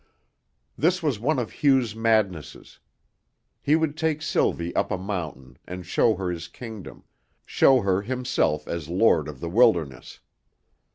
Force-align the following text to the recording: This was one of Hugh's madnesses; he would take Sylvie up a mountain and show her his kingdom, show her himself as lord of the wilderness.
This 0.75 1.03
was 1.03 1.19
one 1.19 1.37
of 1.37 1.61
Hugh's 1.63 1.95
madnesses; 1.95 2.79
he 3.61 3.75
would 3.75 3.95
take 3.95 4.23
Sylvie 4.23 4.75
up 4.75 4.89
a 4.89 4.97
mountain 4.97 5.57
and 5.67 5.85
show 5.85 6.15
her 6.15 6.31
his 6.31 6.47
kingdom, 6.47 7.03
show 7.45 7.81
her 7.81 8.01
himself 8.01 8.67
as 8.67 8.89
lord 8.89 9.27
of 9.27 9.39
the 9.39 9.49
wilderness. 9.51 10.19